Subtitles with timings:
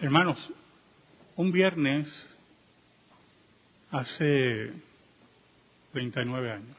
[0.00, 0.38] Hermanos,
[1.34, 2.08] un viernes
[3.90, 4.72] hace
[5.90, 6.76] 39 años,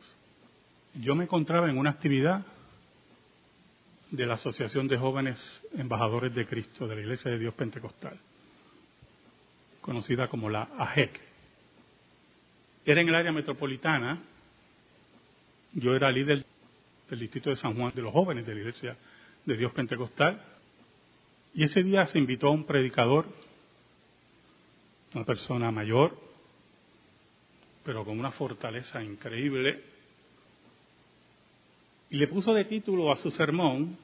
[0.94, 2.46] yo me encontraba en una actividad
[4.10, 5.38] de la Asociación de Jóvenes
[5.74, 8.18] Embajadores de Cristo de la Iglesia de Dios Pentecostal,
[9.82, 11.20] conocida como la AJEC.
[12.86, 14.24] Era en el área metropolitana,
[15.74, 16.46] yo era líder
[17.10, 18.98] del distrito de San Juan de los jóvenes de la Iglesia
[19.46, 20.42] de Dios Pentecostal,
[21.54, 23.26] y ese día se invitó a un predicador,
[25.14, 26.18] una persona mayor,
[27.84, 29.84] pero con una fortaleza increíble,
[32.12, 33.98] y le puso de título a su sermón,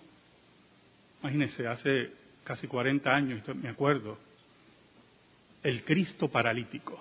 [1.21, 2.11] imagínense, hace
[2.43, 4.17] casi 40 años, me acuerdo,
[5.63, 6.99] El Cristo paralítico.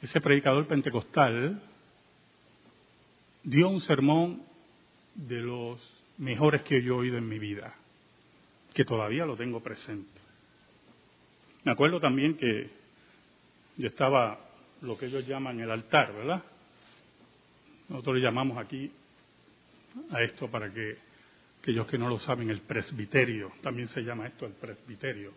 [0.00, 1.62] Ese predicador pentecostal
[3.44, 4.42] dio un sermón
[5.14, 7.74] de los mejores que yo he oído en mi vida,
[8.72, 10.20] que todavía lo tengo presente.
[11.64, 12.70] Me acuerdo también que
[13.76, 14.38] yo estaba
[14.82, 16.42] lo que ellos llaman el altar, ¿verdad?
[17.88, 18.90] Nosotros le llamamos aquí
[20.10, 20.96] a esto para que
[21.60, 25.32] aquellos que no lo saben, el presbiterio, también se llama esto el presbiterio,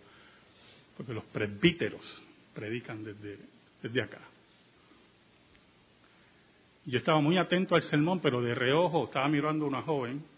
[0.95, 2.23] porque los presbíteros
[2.53, 3.39] predican desde,
[3.81, 4.21] desde acá.
[6.85, 10.34] Yo estaba muy atento al sermón, pero de reojo estaba mirando a una joven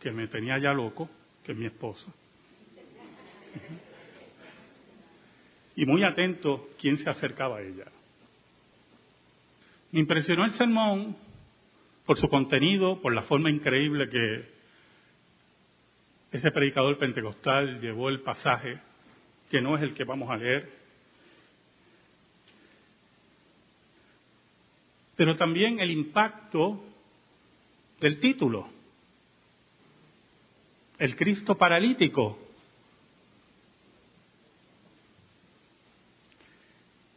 [0.00, 1.08] que me tenía ya loco,
[1.44, 2.12] que es mi esposa.
[5.76, 7.84] Y muy atento quién se acercaba a ella.
[9.92, 11.16] Me impresionó el sermón
[12.06, 14.60] por su contenido, por la forma increíble que
[16.32, 18.78] ese predicador pentecostal llevó el pasaje,
[19.50, 20.70] que no es el que vamos a leer.
[25.16, 26.82] Pero también el impacto
[28.00, 28.79] del título
[31.00, 32.38] el Cristo paralítico.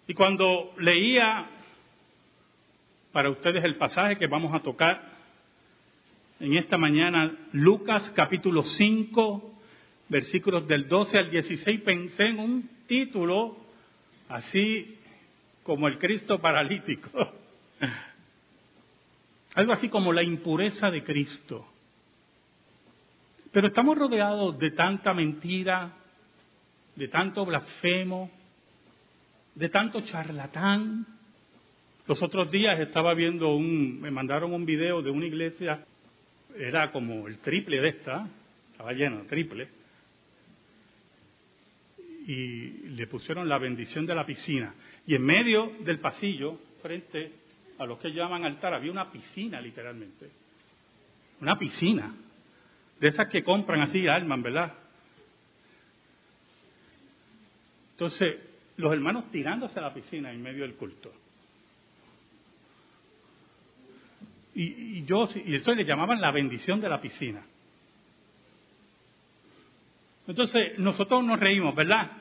[0.08, 1.50] Y cuando leía
[3.12, 5.12] para ustedes el pasaje que vamos a tocar
[6.40, 9.54] en esta mañana, Lucas capítulo 5,
[10.08, 13.58] versículos del 12 al 16, pensé en un título
[14.30, 14.98] así
[15.62, 17.10] como el Cristo paralítico.
[19.56, 21.73] Algo así como la impureza de Cristo.
[23.54, 25.94] Pero estamos rodeados de tanta mentira,
[26.96, 28.32] de tanto blasfemo,
[29.54, 31.06] de tanto charlatán.
[32.08, 35.86] Los otros días estaba viendo un, me mandaron un video de una iglesia,
[36.58, 38.28] era como el triple de esta,
[38.72, 39.70] estaba lleno, triple,
[42.26, 44.74] y le pusieron la bendición de la piscina.
[45.06, 47.34] Y en medio del pasillo, frente
[47.78, 50.32] a lo que llaman altar, había una piscina literalmente.
[51.40, 52.16] Una piscina
[53.00, 54.74] de esas que compran así, arman, ¿verdad?
[57.92, 58.38] Entonces,
[58.78, 61.12] los hermanos tirándose a la piscina en medio del culto.
[64.56, 67.44] Y, yo, y eso le llamaban la bendición de la piscina.
[70.28, 72.12] Entonces, nosotros nos reímos, ¿verdad?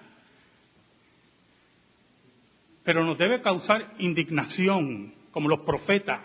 [2.84, 6.20] Pero nos debe causar indignación, como los profetas,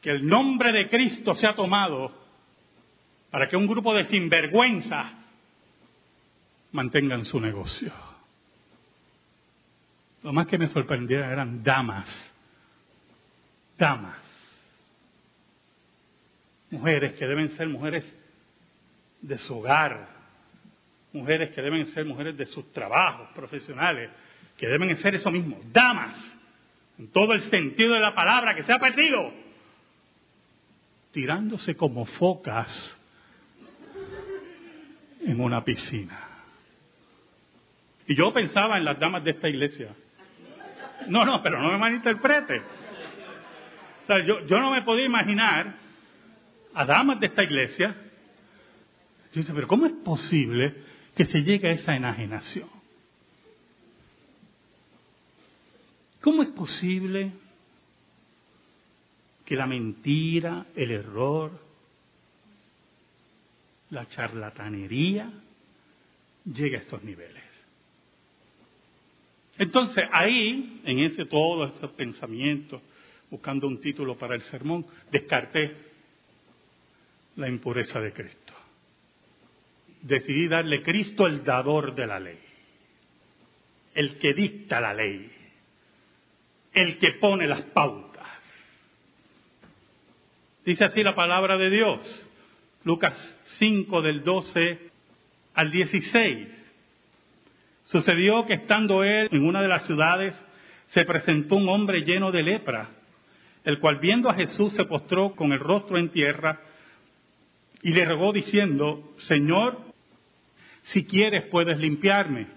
[0.00, 2.25] que el nombre de Cristo sea tomado
[3.36, 5.12] para que un grupo de sinvergüenza
[6.72, 7.92] mantengan su negocio.
[10.22, 12.32] Lo más que me sorprendía eran damas,
[13.76, 14.16] damas,
[16.70, 18.10] mujeres que deben ser mujeres
[19.20, 20.08] de su hogar,
[21.12, 24.08] mujeres que deben ser mujeres de sus trabajos profesionales,
[24.56, 26.16] que deben ser eso mismo, damas,
[26.98, 29.30] en todo el sentido de la palabra que se ha perdido,
[31.12, 32.96] tirándose como focas
[35.26, 36.18] en una piscina.
[38.06, 39.94] Y yo pensaba en las damas de esta iglesia.
[41.08, 42.62] No, no, pero no me malinterprete.
[44.08, 45.74] Yo, yo no me podía imaginar
[46.72, 47.96] a damas de esta iglesia.
[49.32, 50.74] Yo decía, pero ¿cómo es posible
[51.16, 52.68] que se llegue a esa enajenación?
[56.20, 57.32] ¿Cómo es posible
[59.44, 61.65] que la mentira, el error,
[63.90, 65.30] la charlatanería
[66.44, 67.44] llega a estos niveles.
[69.58, 72.82] Entonces ahí, en ese todo ese pensamiento,
[73.30, 75.76] buscando un título para el sermón, descarté
[77.36, 78.52] la impureza de Cristo.
[80.02, 82.38] Decidí darle Cristo el dador de la ley,
[83.94, 85.30] el que dicta la ley,
[86.72, 88.26] el que pone las pautas.
[90.64, 92.26] Dice así la palabra de Dios
[92.86, 94.78] Lucas 5 del 12
[95.54, 96.48] al 16.
[97.84, 100.40] Sucedió que estando él en una de las ciudades,
[100.88, 102.90] se presentó un hombre lleno de lepra,
[103.64, 106.60] el cual viendo a Jesús se postró con el rostro en tierra
[107.82, 109.78] y le rogó diciendo, Señor,
[110.82, 112.48] si quieres puedes limpiarme.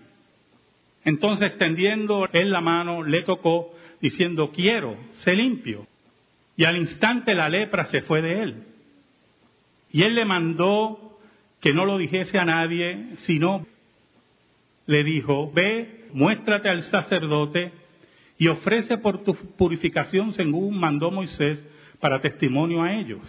[1.03, 5.87] Entonces tendiendo él la mano, le tocó, diciendo, quiero, sé limpio.
[6.55, 8.63] Y al instante la lepra se fue de él.
[9.91, 11.19] Y él le mandó
[11.59, 13.65] que no lo dijese a nadie, sino
[14.85, 17.71] le dijo, ve, muéstrate al sacerdote
[18.37, 21.63] y ofrece por tu purificación según mandó Moisés
[21.99, 23.21] para testimonio a ellos.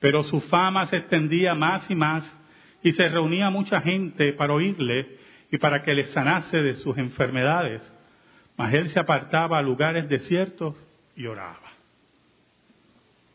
[0.00, 2.38] Pero su fama se extendía más y más
[2.82, 5.16] y se reunía mucha gente para oírle
[5.50, 7.80] y para que le sanase de sus enfermedades.
[8.56, 10.74] Mas él se apartaba a lugares desiertos
[11.14, 11.70] y oraba.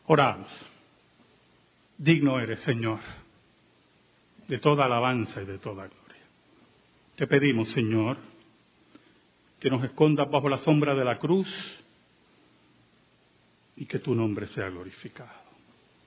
[0.06, 0.67] Oramos.
[1.98, 3.00] Digno eres, Señor,
[4.46, 6.22] de toda alabanza y de toda gloria.
[7.16, 8.16] Te pedimos, Señor,
[9.58, 11.48] que nos escondas bajo la sombra de la cruz
[13.76, 15.48] y que tu nombre sea glorificado.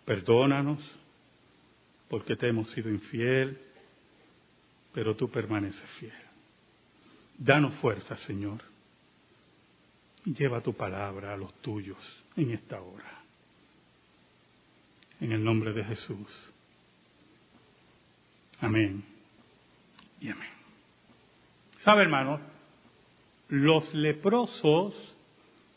[0.05, 0.79] Perdónanos
[2.07, 3.59] porque te hemos sido infiel,
[4.93, 6.13] pero tú permaneces fiel.
[7.37, 8.61] Danos fuerza, Señor,
[10.23, 11.97] y lleva tu palabra a los tuyos
[12.37, 13.20] en esta hora.
[15.21, 16.27] En el nombre de Jesús.
[18.59, 19.03] Amén
[20.19, 20.49] y amén.
[21.79, 22.39] ¿Sabe, hermano?
[23.49, 24.95] Los leprosos,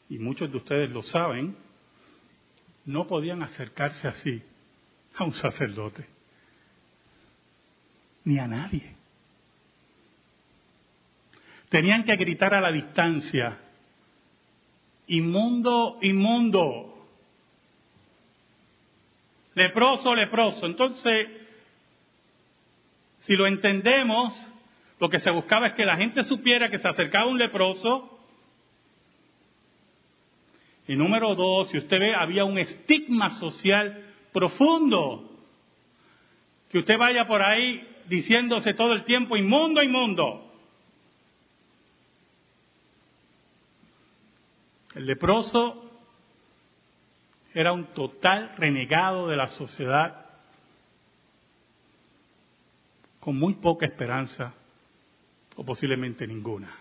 [0.08, 1.56] y muchos de ustedes lo saben,
[2.86, 4.42] no podían acercarse así
[5.16, 6.06] a un sacerdote,
[8.24, 8.94] ni a nadie.
[11.68, 13.58] Tenían que gritar a la distancia,
[15.06, 16.93] inmundo, inmundo,
[19.54, 20.66] leproso, leproso.
[20.66, 21.28] Entonces,
[23.22, 24.34] si lo entendemos,
[25.00, 28.10] lo que se buscaba es que la gente supiera que se acercaba un leproso.
[30.86, 35.30] Y número dos, si usted ve, había un estigma social profundo.
[36.70, 40.52] Que usted vaya por ahí diciéndose todo el tiempo, inmundo, inmundo.
[44.94, 45.83] El leproso
[47.54, 50.26] era un total renegado de la sociedad,
[53.20, 54.52] con muy poca esperanza
[55.56, 56.76] o posiblemente ninguna.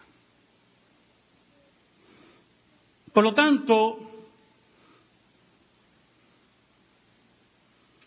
[3.13, 4.25] Por lo tanto,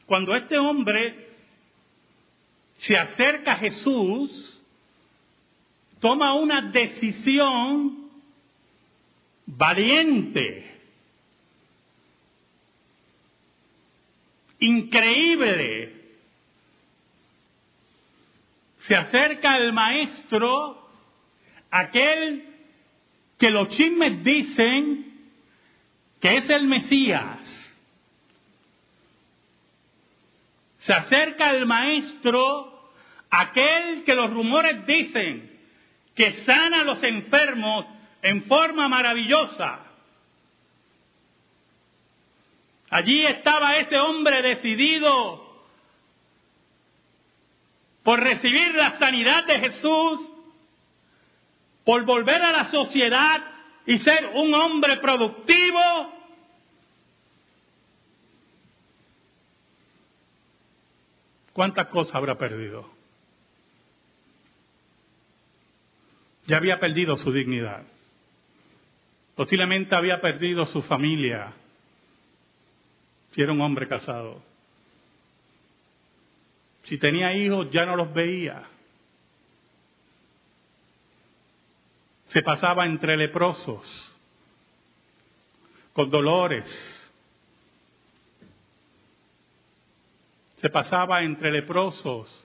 [0.05, 1.29] cuando este hombre
[2.79, 4.61] se acerca a Jesús,
[6.01, 8.11] toma una decisión
[9.47, 10.76] valiente
[14.67, 15.93] increíble.
[18.87, 20.89] Se acerca al maestro,
[21.71, 22.45] aquel
[23.39, 25.31] que los chismes dicen
[26.21, 27.63] que es el Mesías.
[30.79, 32.93] Se acerca al maestro,
[33.31, 35.59] aquel que los rumores dicen
[36.15, 37.87] que sana a los enfermos
[38.23, 39.86] en forma maravillosa.
[42.91, 45.45] Allí estaba ese hombre decidido
[48.03, 50.31] por recibir la sanidad de Jesús,
[51.85, 53.43] por volver a la sociedad
[53.87, 55.81] y ser un hombre productivo.
[61.53, 62.89] ¿Cuántas cosas habrá perdido?
[66.47, 67.83] Ya había perdido su dignidad.
[69.35, 71.53] Posiblemente había perdido su familia,
[73.37, 74.43] si era un hombre casado.
[76.85, 78.63] Si tenía hijos, ya no los veía.
[82.29, 83.85] Se pasaba entre leprosos,
[85.93, 86.65] con dolores.
[90.57, 92.43] Se pasaba entre leprosos,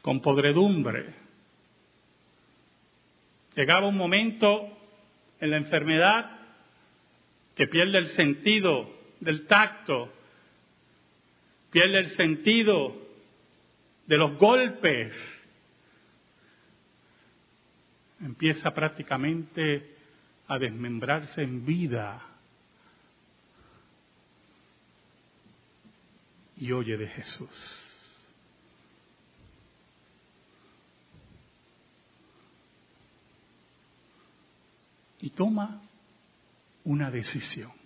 [0.00, 1.14] con podredumbre.
[3.54, 4.68] Llegaba un momento
[5.38, 6.30] en la enfermedad
[7.54, 10.12] que pierde el sentido del tacto,
[11.70, 12.92] pierde el sentido
[14.04, 15.14] de los golpes,
[18.20, 19.94] empieza prácticamente
[20.48, 22.20] a desmembrarse en vida
[26.56, 27.88] y oye de Jesús.
[35.20, 35.80] Y toma
[36.82, 37.81] una decisión.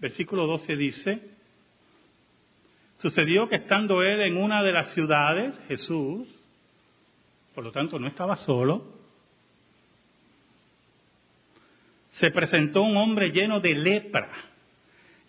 [0.00, 1.20] Versículo 12 dice,
[2.98, 6.26] sucedió que estando él en una de las ciudades, Jesús,
[7.54, 8.98] por lo tanto no estaba solo,
[12.12, 14.30] se presentó un hombre lleno de lepra,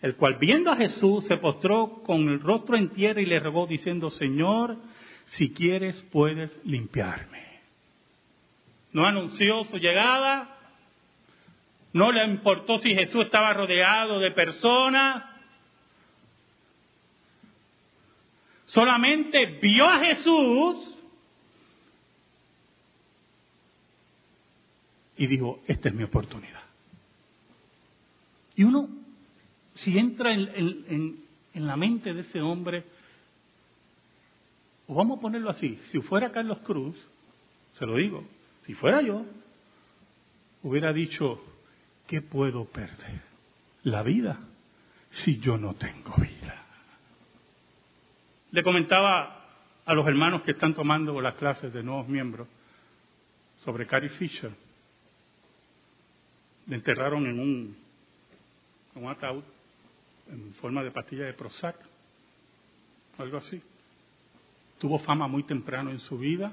[0.02, 3.68] el cual viendo a Jesús se postró con el rostro en tierra y le rogó
[3.68, 4.78] diciendo, Señor,
[5.28, 7.52] si quieres puedes limpiarme.
[8.94, 10.58] No anunció su llegada,
[11.94, 15.26] no le importó si Jesús estaba rodeado de personas,
[18.66, 20.96] solamente vio a Jesús
[25.18, 26.64] y dijo, esta es mi oportunidad.
[28.56, 28.90] Y uno,
[29.76, 31.20] si entra en,
[31.54, 32.86] la mente de ese hombre,
[34.88, 36.96] o vamos a ponerlo así, si fuera Carlos Cruz,
[37.74, 38.24] se lo digo,
[38.66, 39.26] si fuera yo,
[40.64, 41.40] hubiera dicho,
[42.12, 43.22] ¿qué puedo perder?
[43.84, 44.38] La vida
[45.12, 46.66] si yo no tengo vida.
[48.52, 49.46] Le comentaba
[49.86, 52.50] a los hermanos que están tomando las clases de nuevos miembros
[53.64, 54.52] sobre Carrie Fisher.
[56.68, 57.78] Le enterraron en un,
[58.94, 59.46] en un ataúd
[60.30, 61.78] en forma de pastilla de Prozac,
[63.20, 63.62] algo así.
[64.80, 66.52] Tuvo fama muy temprano en su vida,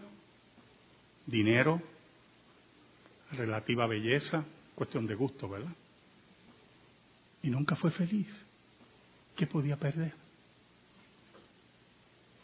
[1.27, 1.83] dinero,
[3.33, 4.45] relativa belleza,
[4.79, 5.75] cuestión de gusto, ¿verdad?
[7.43, 8.29] Y nunca fue feliz.
[9.35, 10.15] ¿Qué podía perder?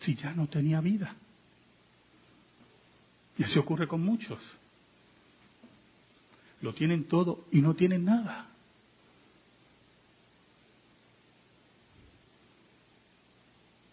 [0.01, 1.15] Si ya no tenía vida.
[3.39, 4.41] Y así ocurre con muchos.
[6.61, 8.49] Lo tienen todo y no tienen nada.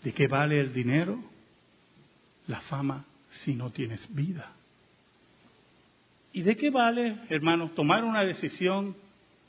[0.04, 1.24] ¿De qué vale el dinero?
[2.48, 3.06] La fama
[3.44, 4.56] si no tienes vida.
[6.34, 8.96] ¿Y de qué vale, hermanos, tomar una decisión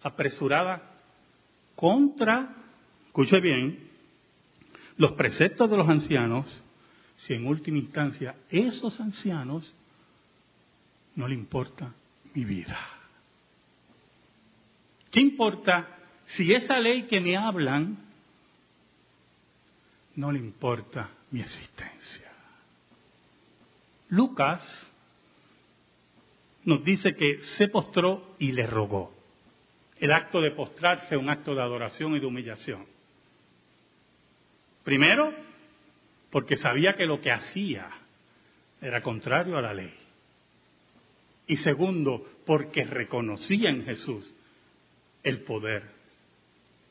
[0.02, 0.82] apresurada
[1.76, 2.54] contra,
[3.06, 3.88] escuche bien,
[4.96, 6.62] los preceptos de los ancianos,
[7.16, 9.72] si en última instancia esos ancianos
[11.14, 11.92] no le importa
[12.34, 12.78] mi vida?
[15.12, 15.88] ¿Qué importa
[16.26, 17.98] si esa ley que me hablan
[20.16, 22.32] no le importa mi existencia?
[24.08, 24.91] Lucas
[26.64, 29.12] nos dice que se postró y le rogó.
[29.98, 32.86] El acto de postrarse es un acto de adoración y de humillación.
[34.84, 35.32] Primero,
[36.30, 37.88] porque sabía que lo que hacía
[38.80, 39.94] era contrario a la ley.
[41.46, 44.34] Y segundo, porque reconocía en Jesús
[45.22, 45.88] el poder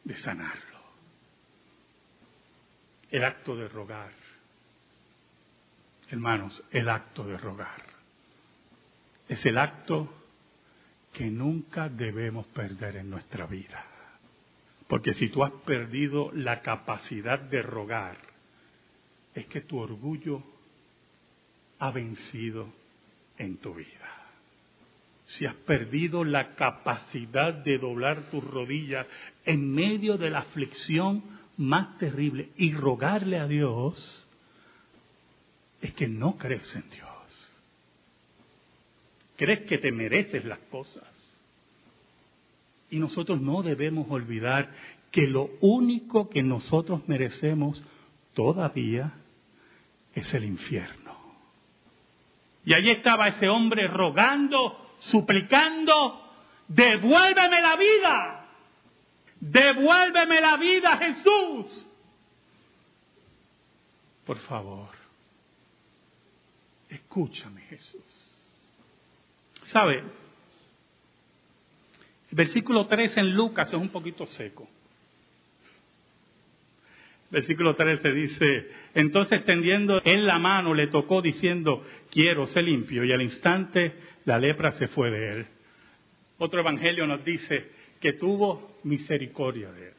[0.04, 0.80] de sanarlo.
[3.10, 4.12] El acto de rogar.
[6.10, 7.91] Hermanos, el acto de rogar
[9.32, 10.14] es el acto
[11.14, 13.86] que nunca debemos perder en nuestra vida.
[14.90, 18.18] Porque si tú has perdido la capacidad de rogar,
[19.34, 20.44] es que tu orgullo
[21.80, 22.74] ha vencido
[23.38, 23.88] en tu vida.
[25.28, 29.08] Si has perdido la capacidad de doblar tus rodillas
[29.46, 31.24] en medio de la aflicción
[31.56, 34.28] más terrible y rogarle a Dios,
[35.82, 37.11] es que no crees en Dios
[39.42, 41.10] crees que te mereces las cosas.
[42.92, 44.72] Y nosotros no debemos olvidar
[45.10, 47.84] que lo único que nosotros merecemos
[48.36, 49.14] todavía
[50.14, 51.18] es el infierno.
[52.66, 56.22] Y allí estaba ese hombre rogando, suplicando,
[56.68, 58.46] devuélveme la vida,
[59.40, 61.88] devuélveme la vida Jesús.
[64.24, 64.90] Por favor,
[66.90, 68.21] escúchame Jesús.
[69.72, 70.00] ¿Sabe?
[72.30, 74.68] El versículo 3 en Lucas es un poquito seco.
[77.30, 83.14] Versículo 13 dice, entonces extendiendo él la mano le tocó diciendo, quiero ser limpio, y
[83.14, 83.94] al instante
[84.26, 85.48] la lepra se fue de él.
[86.38, 89.94] Otro evangelio nos dice que tuvo misericordia de él,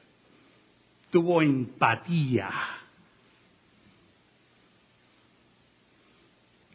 [1.11, 2.51] tuvo empatía.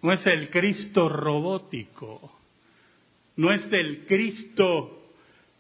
[0.02, 2.37] No es el Cristo robótico,
[3.38, 5.14] no es del Cristo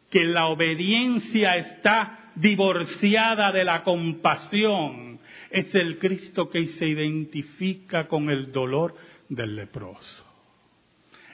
[0.09, 5.19] que la obediencia está divorciada de la compasión.
[5.49, 8.95] Es el Cristo que se identifica con el dolor
[9.29, 10.25] del leproso.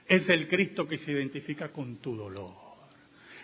[0.06, 2.54] Es el Cristo que se identifica con tu dolor.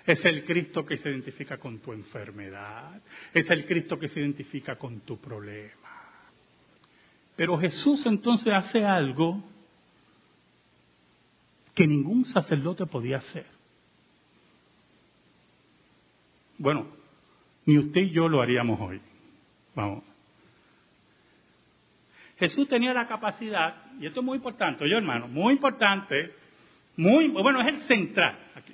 [0.05, 3.01] Es el Cristo que se identifica con tu enfermedad.
[3.33, 5.89] Es el Cristo que se identifica con tu problema.
[7.35, 9.41] Pero Jesús entonces hace algo
[11.79, 13.45] que ningún sacerdote podía hacer.
[16.57, 16.87] Bueno,
[17.65, 18.99] ni usted y yo lo haríamos hoy.
[19.73, 20.03] Vamos.
[22.37, 26.33] Jesús tenía la capacidad, y esto es muy importante, yo hermano, muy importante,
[26.97, 28.73] muy, bueno, es el central aquí,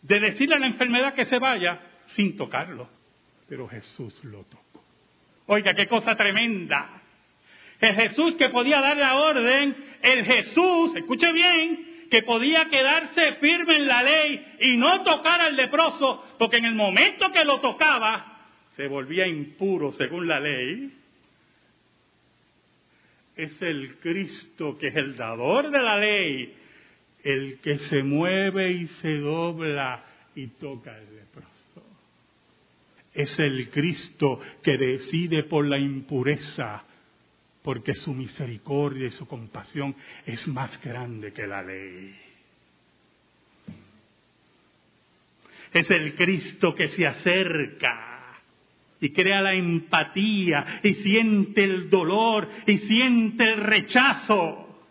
[0.00, 1.78] de decirle a la enfermedad que se vaya
[2.14, 2.88] sin tocarlo.
[3.46, 4.82] Pero Jesús lo tocó.
[5.48, 7.02] Oiga, qué cosa tremenda.
[7.80, 13.76] El Jesús que podía dar la orden, el Jesús, escuche bien, que podía quedarse firme
[13.76, 18.36] en la ley y no tocar al leproso, porque en el momento que lo tocaba,
[18.76, 20.92] se volvía impuro según la ley.
[23.36, 26.54] Es el Cristo que es el dador de la ley,
[27.22, 30.04] el que se mueve y se dobla
[30.34, 31.82] y toca al leproso.
[33.12, 36.84] Es el Cristo que decide por la impureza
[37.66, 42.16] porque su misericordia y su compasión es más grande que la ley.
[45.72, 48.40] Es el Cristo que se acerca
[49.00, 54.84] y crea la empatía y siente el dolor y siente el rechazo.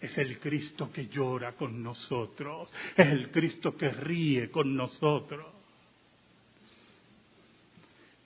[0.00, 5.46] Es el Cristo que llora con nosotros, es el Cristo que ríe con nosotros.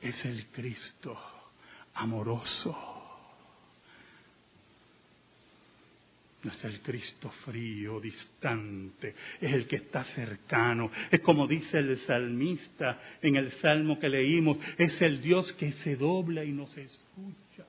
[0.00, 1.33] Es el Cristo
[1.94, 2.94] amoroso.
[6.44, 10.90] No es el Cristo frío, distante, es el que está cercano.
[11.10, 15.96] Es como dice el salmista en el salmo que leímos, es el Dios que se
[15.96, 17.64] dobla y nos escucha.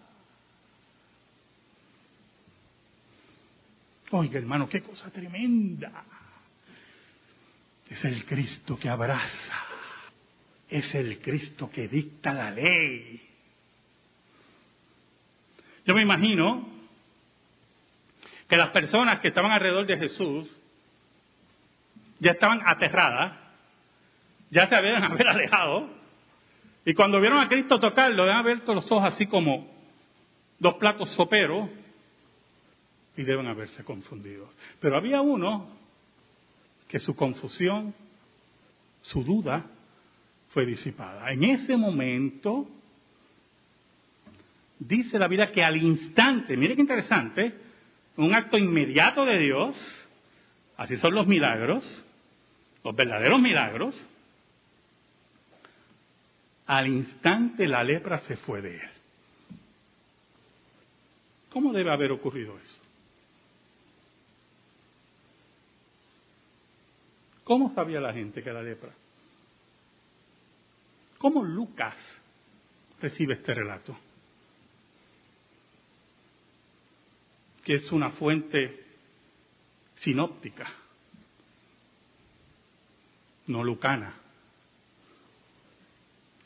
[4.11, 6.03] Oiga hermano, qué cosa tremenda.
[7.89, 9.55] Es el Cristo que abraza,
[10.67, 13.21] es el Cristo que dicta la ley.
[15.85, 16.67] Yo me imagino
[18.47, 20.49] que las personas que estaban alrededor de Jesús
[22.19, 23.37] ya estaban aterradas,
[24.49, 25.89] ya se habían haber alejado,
[26.85, 29.67] y cuando vieron a Cristo tocarlo, haber abierto los ojos así como
[30.59, 31.69] dos platos soperos,
[33.17, 34.49] y deben haberse confundido.
[34.79, 35.69] Pero había uno
[36.87, 37.93] que su confusión,
[39.01, 39.65] su duda,
[40.49, 41.31] fue disipada.
[41.31, 42.67] En ese momento,
[44.79, 47.53] dice la vida que al instante, mire qué interesante,
[48.17, 49.75] un acto inmediato de Dios,
[50.77, 52.03] así son los milagros,
[52.83, 53.95] los verdaderos milagros,
[56.67, 58.89] al instante la lepra se fue de él.
[61.51, 62.81] ¿Cómo debe haber ocurrido eso?
[67.43, 68.91] ¿Cómo sabía la gente que era lepra?
[71.19, 71.95] ¿Cómo Lucas
[72.99, 73.95] recibe este relato?
[77.65, 78.85] Que es una fuente
[79.95, 80.71] sinóptica,
[83.47, 84.13] no lucana.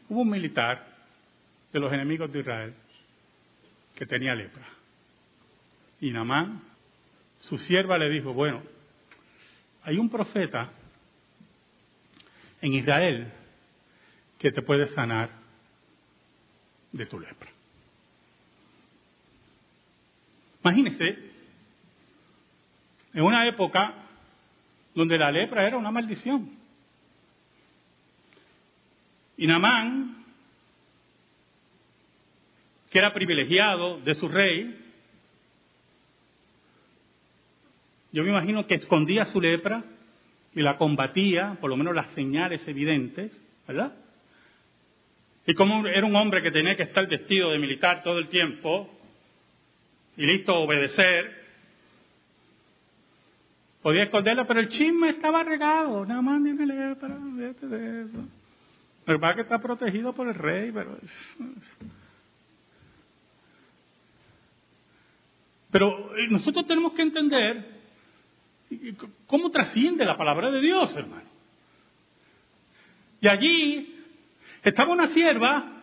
[0.07, 0.87] Hubo un militar
[1.73, 2.73] de los enemigos de Israel
[3.95, 4.65] que tenía lepra.
[5.99, 6.63] Y Namán,
[7.39, 8.63] su sierva, le dijo, bueno,
[9.83, 10.71] hay un profeta
[12.61, 13.29] en Israel
[14.37, 15.31] que te puede sanar
[16.93, 17.58] de tu lepra.
[20.63, 21.17] Imagínense,
[23.13, 23.93] en una época
[24.93, 26.49] donde la lepra era una maldición.
[29.37, 30.25] Y Namán,
[32.91, 34.77] que era privilegiado de su rey,
[38.11, 39.83] yo me imagino que escondía su lepra
[40.53, 43.31] y la combatía, por lo menos las señales evidentes,
[43.67, 43.93] ¿verdad?
[45.45, 48.98] Y como era un hombre que tenía que estar vestido de militar todo el tiempo,
[50.19, 51.33] y listo obedecer,
[53.81, 56.53] podía esconderlo, pero el chisme estaba regado, nada más ni
[56.95, 58.27] para vete de eso.
[59.07, 60.97] verdad que está protegido por el rey, pero...
[65.71, 67.79] Pero eh, nosotros tenemos que entender
[69.25, 71.29] cómo trasciende la palabra de Dios, hermano.
[73.21, 74.03] Y allí
[74.63, 75.81] estaba una sierva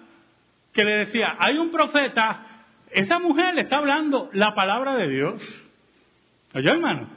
[0.75, 2.56] que le decía, hay un profeta
[2.91, 5.69] esa mujer le está hablando la palabra de Dios.
[6.55, 7.09] ¿Oye, hermano?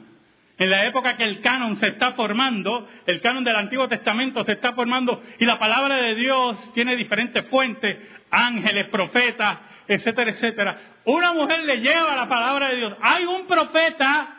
[0.58, 4.52] En la época que el canon se está formando, el canon del Antiguo Testamento se
[4.52, 7.96] está formando y la palabra de Dios tiene diferentes fuentes,
[8.30, 10.78] ángeles, profetas, etcétera, etcétera.
[11.06, 12.96] Una mujer le lleva la palabra de Dios.
[13.00, 14.36] Hay un profeta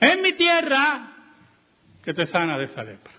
[0.00, 1.12] en mi tierra
[2.02, 3.12] que te sana de esa lepra.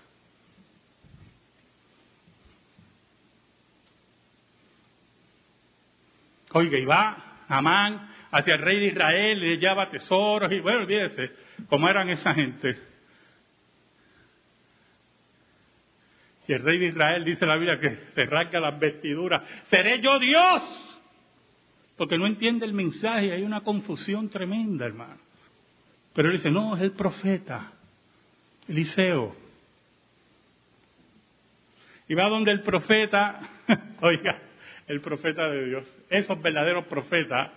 [6.52, 11.30] Oiga, y va Amán hacia el rey de Israel, le lleva tesoros y bueno, olvídese
[11.68, 12.78] cómo eran esa gente.
[16.46, 19.42] Y el rey de Israel dice la Biblia que se rasga las vestiduras.
[19.68, 20.62] Seré yo Dios.
[21.96, 25.16] Porque no entiende el mensaje, hay una confusión tremenda, hermano.
[26.12, 27.72] Pero él dice, no, es el profeta,
[28.68, 29.34] Eliseo.
[32.08, 33.40] Y va donde el profeta,
[34.00, 34.42] oiga,
[34.86, 37.50] el profeta de Dios, esos verdaderos profetas,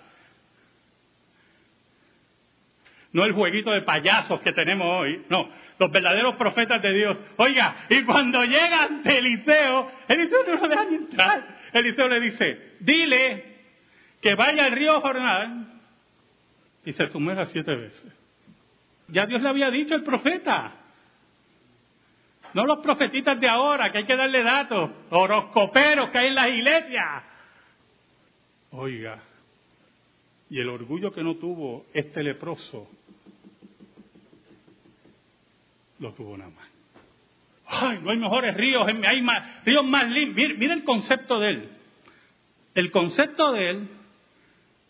[3.13, 7.17] no el jueguito de payasos que tenemos hoy, no, los verdaderos profetas de Dios.
[7.37, 11.57] Oiga, y cuando llega ante Eliseo, Eliseo no lo deja entrar.
[11.73, 13.57] Eliseo le dice, dile
[14.21, 15.81] que vaya al río Jordán
[16.85, 18.13] y se sumerja siete veces.
[19.07, 20.73] Ya Dios le había dicho al profeta.
[22.53, 26.49] No los profetitas de ahora, que hay que darle datos, horoscoperos que hay en las
[26.49, 27.23] iglesias.
[28.71, 29.19] Oiga,
[30.49, 32.89] y el orgullo que no tuvo este leproso,
[35.99, 36.67] lo tuvo nada más.
[37.65, 40.57] Ay, no hay mejores ríos, hay más, ríos más limpios.
[40.57, 41.69] Mira el concepto de él.
[42.73, 43.89] El concepto de él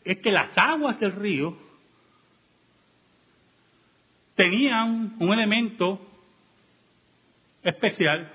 [0.03, 1.57] es que las aguas del río
[4.35, 6.06] tenían un elemento
[7.63, 8.31] especial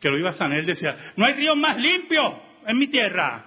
[0.00, 0.58] que lo iba a sanar.
[0.58, 3.46] Él decía, no hay río más limpio en mi tierra.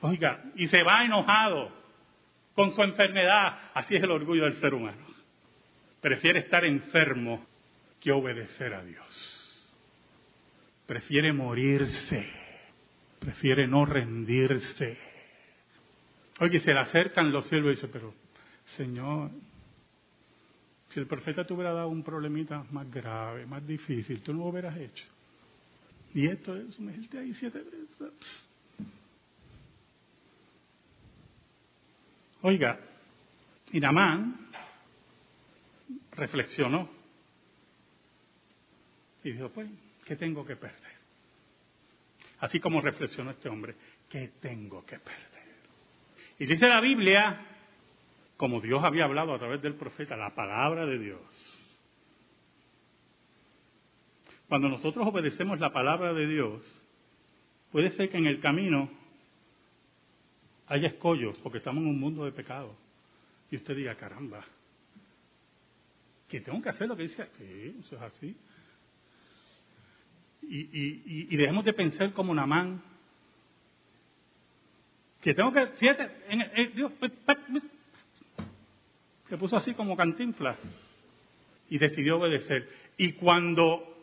[0.00, 1.70] Oiga, y se va enojado
[2.54, 3.58] con su enfermedad.
[3.74, 5.04] Así es el orgullo del ser humano.
[6.00, 7.46] Prefiere estar enfermo
[8.00, 9.74] que obedecer a Dios.
[10.86, 12.46] Prefiere morirse
[13.18, 14.96] prefiere no rendirse.
[16.38, 18.14] Oye, se le acercan los siervos y dice, pero
[18.76, 19.30] Señor,
[20.96, 24.44] si el profeta te hubiera dado un problemita más grave, más difícil, tú no lo
[24.46, 25.04] hubieras hecho.
[26.14, 28.48] Y esto es, sumergirte ahí siete veces.
[32.40, 32.80] Oiga,
[33.72, 34.48] y Namán
[36.12, 36.88] reflexionó
[39.22, 39.68] y dijo, pues,
[40.06, 40.96] ¿qué tengo que perder?
[42.38, 43.74] Así como reflexionó este hombre,
[44.08, 45.44] ¿qué tengo que perder?
[46.38, 47.55] Y dice la Biblia,
[48.36, 51.68] como Dios había hablado a través del profeta, la palabra de Dios.
[54.48, 56.82] Cuando nosotros obedecemos la palabra de Dios,
[57.72, 58.90] puede ser que en el camino
[60.68, 62.76] haya escollos, porque estamos en un mundo de pecado.
[63.50, 64.44] Y usted diga, caramba,
[66.28, 68.36] que tengo que hacer lo que dice, sí, eso es así
[70.48, 72.82] y, y, dejemos de pensar como Namán.
[75.20, 77.12] Que tengo que, siete, en, Dios, pues,
[79.28, 80.58] se puso así como cantinflas
[81.68, 82.68] y decidió obedecer.
[82.96, 83.96] Y cuando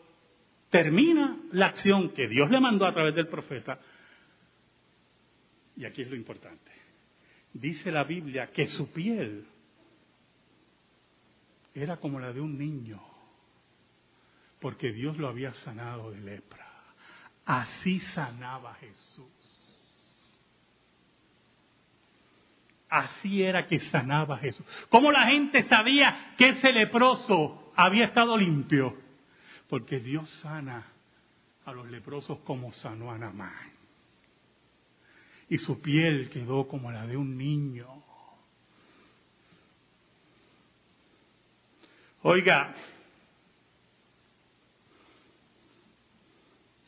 [0.70, 3.80] termina la acción que Dios le mandó a través del profeta,
[5.76, 6.70] y aquí es lo importante,
[7.52, 9.46] dice la Biblia que su piel
[11.74, 13.14] era como la de un niño
[14.64, 16.66] porque Dios lo había sanado de lepra.
[17.44, 19.43] Así sanaba Jesús.
[22.94, 24.64] Así era que sanaba Jesús.
[24.88, 28.96] ¿Cómo la gente sabía que ese leproso había estado limpio?
[29.68, 30.86] Porque Dios sana
[31.64, 33.72] a los leprosos como sanó a Namán.
[35.48, 37.88] Y su piel quedó como la de un niño.
[42.22, 42.76] Oiga,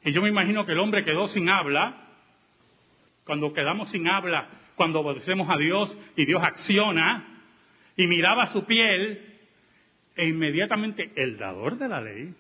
[0.04, 1.96] Y yo me imagino que el hombre quedó sin habla.
[3.24, 7.26] Cuando quedamos sin habla, cuando obedecemos a Dios y Dios acciona,
[7.96, 9.34] y miraba su piel,
[10.14, 12.34] e inmediatamente el dador de la ley.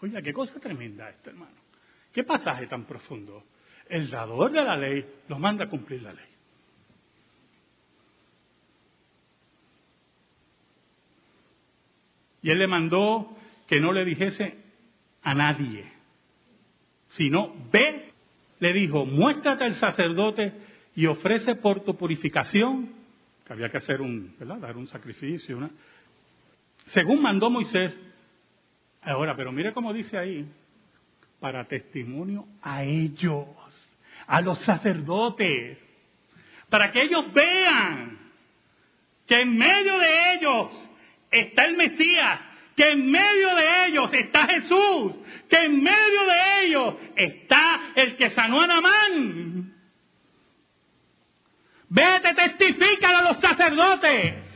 [0.00, 1.52] Oiga, qué cosa tremenda esto, hermano.
[2.12, 3.44] ¿Qué pasaje tan profundo?
[3.88, 6.26] El dador de la ley lo manda a cumplir la ley.
[12.42, 14.56] Y él le mandó que no le dijese
[15.22, 15.84] a nadie,
[17.08, 18.09] sino ve,
[18.60, 20.52] le dijo, muéstrate al sacerdote
[20.94, 22.92] y ofrece por tu purificación,
[23.46, 24.36] que había que hacer un.
[24.38, 25.58] Dar un sacrificio,
[26.86, 27.98] según mandó Moisés.
[29.02, 30.46] Ahora, pero mire cómo dice ahí,
[31.40, 33.46] para testimonio a ellos,
[34.26, 35.78] a los sacerdotes,
[36.68, 38.18] para que ellos vean
[39.26, 40.90] que en medio de ellos
[41.30, 42.40] está el Mesías,
[42.76, 45.18] que en medio de ellos está Jesús,
[45.48, 49.74] que en medio de ellos está el que sanó a Namán.
[51.88, 54.46] Vete, testifica a los sacerdotes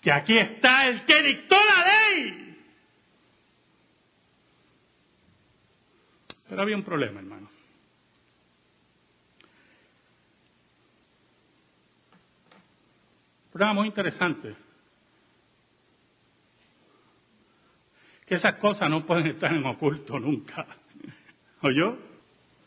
[0.00, 2.58] que aquí está el que dictó la ley.
[6.48, 7.50] Pero había un problema, hermano.
[13.44, 14.56] Un problema muy interesante.
[18.32, 20.66] que esas cosas no pueden estar en oculto nunca.
[21.62, 21.96] ¿Oyó?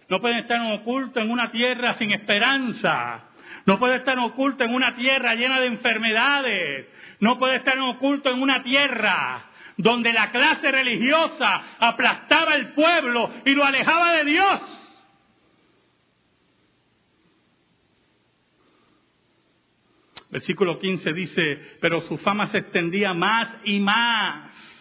[0.10, 3.26] No pueden estar en oculto en una tierra sin esperanza.
[3.66, 6.88] No puede estar oculto en una tierra llena de enfermedades.
[7.20, 9.46] No puede estar oculto en una tierra
[9.78, 14.82] donde la clase religiosa aplastaba el pueblo y lo alejaba de Dios.
[20.30, 24.75] Versículo 15 dice, pero su fama se extendía más y más.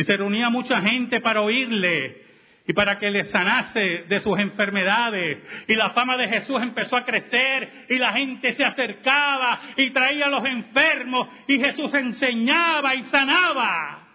[0.00, 2.24] Y se reunía mucha gente para oírle
[2.66, 5.46] y para que le sanase de sus enfermedades.
[5.68, 10.24] Y la fama de Jesús empezó a crecer y la gente se acercaba y traía
[10.24, 14.08] a los enfermos y Jesús enseñaba y sanaba.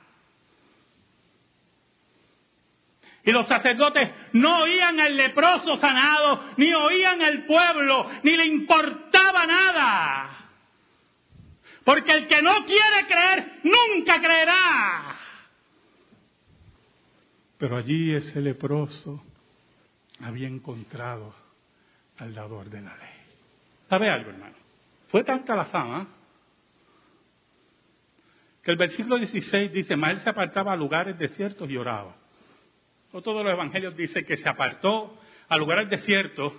[3.23, 9.45] Y los sacerdotes no oían al leproso sanado, ni oían al pueblo, ni le importaba
[9.45, 10.29] nada.
[11.83, 15.24] Porque el que no quiere creer, nunca creerá.
[17.57, 19.23] Pero allí ese leproso
[20.21, 21.33] había encontrado
[22.17, 23.09] al dador de la ley.
[23.89, 24.55] ¿Sabe algo, hermano?
[25.09, 26.07] Fue tanta la fama
[28.63, 32.15] que el versículo 16 dice, mas él se apartaba a lugares desiertos y oraba.
[33.11, 36.51] O todos los evangelios dice que se apartó a lugares desiertos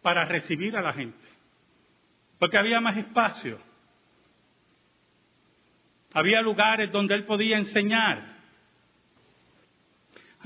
[0.00, 1.26] para recibir a la gente.
[2.38, 3.58] Porque había más espacio.
[6.14, 8.35] Había lugares donde él podía enseñar.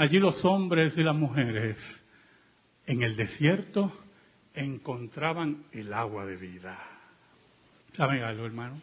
[0.01, 1.77] Allí los hombres y las mujeres
[2.87, 3.93] en el desierto
[4.55, 6.83] encontraban el agua de vida.
[7.93, 8.81] ¿Saben algo, hermanos?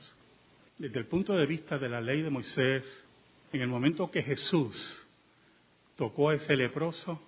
[0.78, 2.86] Desde el punto de vista de la ley de Moisés,
[3.52, 5.08] en el momento que Jesús
[5.96, 7.20] tocó a ese leproso,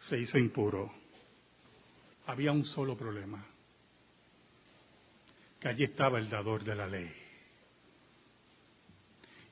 [0.00, 0.92] se hizo impuro.
[2.26, 3.46] Había un solo problema,
[5.58, 7.10] que allí estaba el dador de la ley.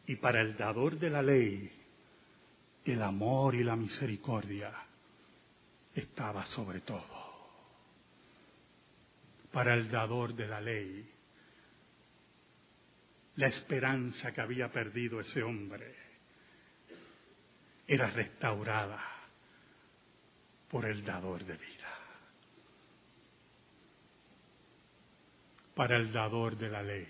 [0.06, 1.81] Y para el dador de la ley,
[2.84, 4.72] el amor y la misericordia
[5.94, 7.22] estaba sobre todo.
[9.52, 11.08] Para el dador de la ley,
[13.36, 15.94] la esperanza que había perdido ese hombre
[17.86, 19.00] era restaurada
[20.68, 21.88] por el dador de vida.
[25.74, 27.08] Para el dador de la ley,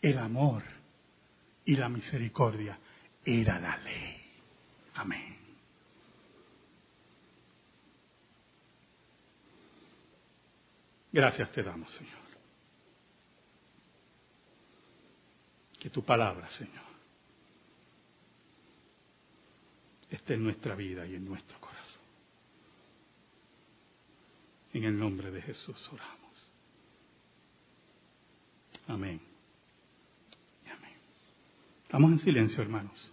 [0.00, 0.62] el amor
[1.64, 2.78] y la misericordia
[3.24, 4.21] era la ley.
[5.02, 5.36] Amén.
[11.10, 12.22] Gracias te damos, Señor.
[15.80, 16.84] Que tu palabra, Señor,
[20.08, 22.02] esté en nuestra vida y en nuestro corazón.
[24.72, 26.48] En el nombre de Jesús oramos.
[28.86, 29.20] Amén.
[30.66, 30.96] Amén.
[31.82, 33.11] Estamos en silencio, hermanos.